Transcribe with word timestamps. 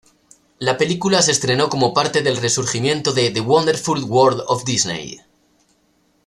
La 0.57 0.79
película 0.79 1.21
se 1.21 1.31
estrenó 1.31 1.69
como 1.69 1.93
parte 1.93 2.23
del 2.23 2.37
resurgimiento 2.37 3.13
de 3.13 3.29
The 3.29 3.41
Wonderful 3.41 4.03
World 4.05 4.41
of 4.47 4.65
Disney. 4.65 5.21